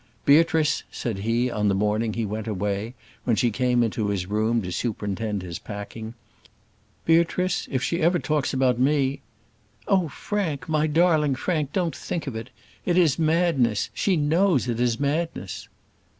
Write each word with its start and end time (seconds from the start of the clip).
"Beatrice," 0.25 0.81
said 0.91 1.19
he, 1.19 1.51
on 1.51 1.67
the 1.67 1.75
morning 1.75 2.13
he 2.13 2.25
went 2.25 2.47
away, 2.47 2.95
when 3.23 3.35
she 3.35 3.51
came 3.51 3.83
into 3.83 4.07
his 4.07 4.25
room 4.25 4.63
to 4.63 4.71
superintend 4.71 5.43
his 5.43 5.59
packing 5.59 6.15
"Beatrice, 7.05 7.67
if 7.69 7.83
she 7.83 8.01
ever 8.01 8.17
talks 8.17 8.51
about 8.51 8.79
me" 8.79 9.21
"Oh, 9.87 10.07
Frank, 10.07 10.67
my 10.67 10.87
darling 10.87 11.35
Frank, 11.35 11.71
don't 11.71 11.95
think 11.95 12.25
of 12.25 12.35
it 12.35 12.49
it 12.83 12.97
is 12.97 13.19
madness; 13.19 13.91
she 13.93 14.15
knows 14.17 14.67
it 14.67 14.79
is 14.79 14.99
madness." 14.99 15.69